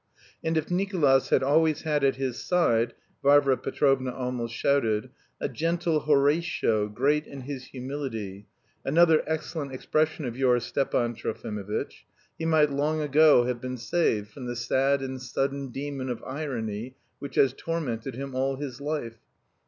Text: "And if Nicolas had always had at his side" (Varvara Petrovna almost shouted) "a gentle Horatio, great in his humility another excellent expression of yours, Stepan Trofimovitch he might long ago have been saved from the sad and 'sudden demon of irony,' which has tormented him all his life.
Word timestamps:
"And 0.43 0.57
if 0.57 0.71
Nicolas 0.71 1.29
had 1.29 1.43
always 1.43 1.83
had 1.83 2.03
at 2.03 2.15
his 2.15 2.43
side" 2.43 2.95
(Varvara 3.21 3.55
Petrovna 3.55 4.09
almost 4.11 4.51
shouted) 4.55 5.11
"a 5.39 5.47
gentle 5.47 5.99
Horatio, 5.99 6.87
great 6.87 7.27
in 7.27 7.41
his 7.41 7.65
humility 7.65 8.47
another 8.83 9.21
excellent 9.27 9.73
expression 9.73 10.25
of 10.25 10.35
yours, 10.35 10.63
Stepan 10.65 11.13
Trofimovitch 11.13 12.07
he 12.39 12.45
might 12.47 12.71
long 12.71 12.99
ago 12.99 13.43
have 13.45 13.61
been 13.61 13.77
saved 13.77 14.29
from 14.31 14.47
the 14.47 14.55
sad 14.55 15.03
and 15.03 15.21
'sudden 15.21 15.67
demon 15.67 16.09
of 16.09 16.23
irony,' 16.23 16.95
which 17.19 17.35
has 17.35 17.53
tormented 17.53 18.15
him 18.15 18.33
all 18.33 18.55
his 18.55 18.81
life. 18.81 19.17